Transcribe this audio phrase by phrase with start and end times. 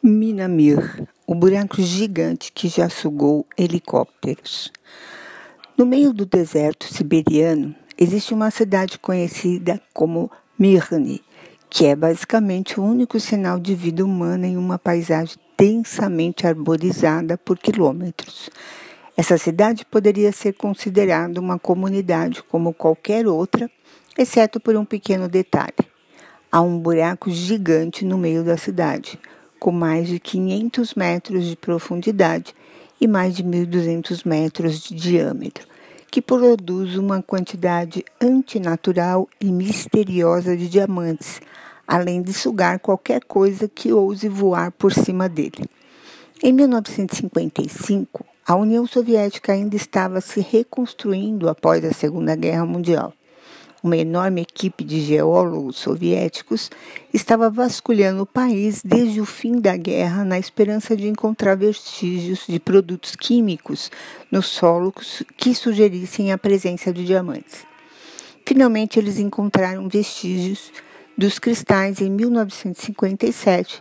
[0.00, 4.72] Minamir, o buraco gigante que já sugou helicópteros.
[5.76, 11.20] No meio do deserto siberiano existe uma cidade conhecida como Mirny,
[11.68, 17.58] que é basicamente o único sinal de vida humana em uma paisagem densamente arborizada por
[17.58, 18.50] quilômetros.
[19.16, 23.68] Essa cidade poderia ser considerada uma comunidade como qualquer outra,
[24.16, 25.74] exceto por um pequeno detalhe.
[26.52, 29.18] Há um buraco gigante no meio da cidade,
[29.58, 32.54] com mais de 500 metros de profundidade
[33.00, 35.66] e mais de 1.200 metros de diâmetro,
[36.10, 41.40] que produz uma quantidade antinatural e misteriosa de diamantes,
[41.86, 45.64] além de sugar qualquer coisa que ouse voar por cima dele.
[46.42, 53.12] Em 1955, a União Soviética ainda estava se reconstruindo após a Segunda Guerra Mundial
[53.82, 56.70] uma enorme equipe de geólogos soviéticos
[57.12, 62.58] estava vasculhando o país desde o fim da guerra na esperança de encontrar vestígios de
[62.58, 63.90] produtos químicos
[64.30, 67.66] nos solos que sugerissem a presença de diamantes.
[68.44, 70.72] Finalmente, eles encontraram vestígios
[71.16, 73.80] dos cristais em 1957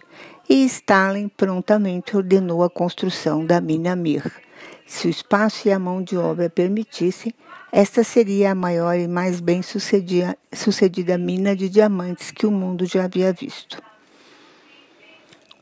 [0.50, 4.47] e Stalin prontamente ordenou a construção da mina Mir.
[4.88, 7.34] Se o espaço e a mão de obra permitissem,
[7.74, 12.86] esta seria a maior e mais bem sucedida, sucedida mina de diamantes que o mundo
[12.86, 13.84] já havia visto.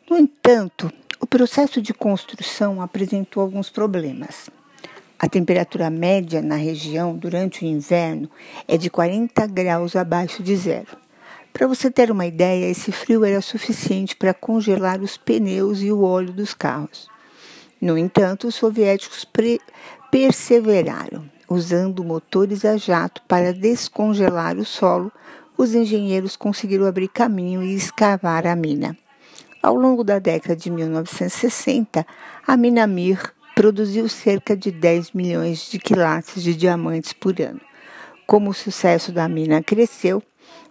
[0.07, 4.47] No entanto, o processo de construção apresentou alguns problemas.
[5.17, 8.29] A temperatura média na região durante o inverno
[8.67, 10.95] é de 40 graus abaixo de zero.
[11.51, 16.03] Para você ter uma ideia, esse frio era suficiente para congelar os pneus e o
[16.03, 17.14] óleo dos carros.
[17.86, 19.28] No entanto, os soviéticos
[20.09, 25.11] perseveraram Usando motores a jato para descongelar o solo,
[25.55, 28.97] os engenheiros conseguiram abrir caminho e escavar a mina.
[29.61, 32.03] Ao longo da década de 1960,
[32.47, 37.62] a mina Mir produziu cerca de 10 milhões de quilates de diamantes por ano.
[38.25, 40.24] Como o sucesso da mina cresceu,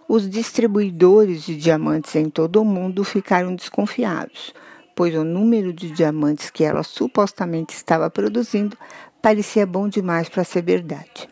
[0.09, 4.53] os distribuidores de diamantes em todo o mundo ficaram desconfiados,
[4.95, 8.77] pois o número de diamantes que ela supostamente estava produzindo
[9.21, 11.27] parecia bom demais para ser verdade.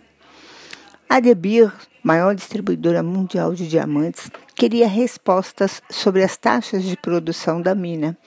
[1.10, 1.72] A De Beer,
[2.04, 8.18] maior distribuidora mundial de diamantes, queria respostas sobre as taxas de produção da mina.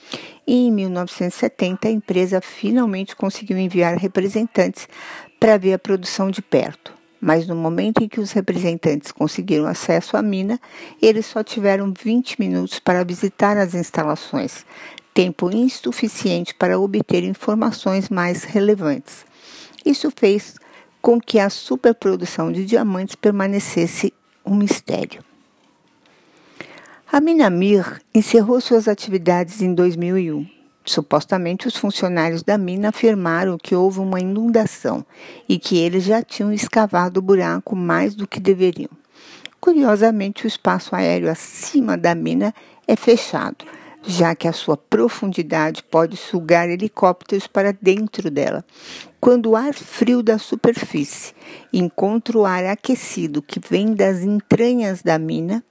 [0.47, 4.87] E em 1970, a empresa finalmente conseguiu enviar representantes
[5.39, 6.93] para ver a produção de perto.
[7.19, 10.59] Mas no momento em que os representantes conseguiram acesso à mina,
[11.01, 14.65] eles só tiveram 20 minutos para visitar as instalações,
[15.17, 19.25] tempo insuficiente para obter informações mais relevantes.
[19.83, 20.53] Isso fez
[21.01, 24.13] com que a superprodução de diamantes permanecesse
[24.45, 25.23] um mistério.
[27.11, 30.45] A Minamir encerrou suas atividades em 2001.
[30.85, 35.03] Supostamente, os funcionários da mina afirmaram que houve uma inundação
[35.49, 38.91] e que eles já tinham escavado o buraco mais do que deveriam.
[39.59, 42.53] Curiosamente, o espaço aéreo acima da mina
[42.87, 43.65] é fechado,
[44.03, 48.63] já que a sua profundidade pode sugar helicópteros para dentro dela.
[49.19, 51.33] Quando o ar frio da superfície
[51.73, 55.63] encontra o ar aquecido que vem das entranhas da mina,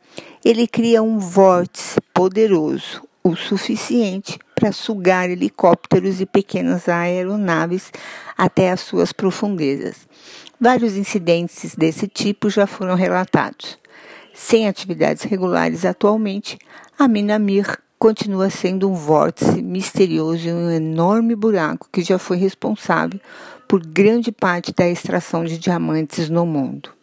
[0.44, 7.92] ele cria um vórtice poderoso, o suficiente para sugar helicópteros e pequenas aeronaves
[8.36, 10.06] até as suas profundezas.
[10.60, 13.78] Vários incidentes desse tipo já foram relatados.
[14.32, 16.58] Sem atividades regulares atualmente,
[16.98, 22.36] a mina Mir continua sendo um vórtice misterioso e um enorme buraco que já foi
[22.36, 23.20] responsável
[23.66, 26.95] por grande parte da extração de diamantes no mundo.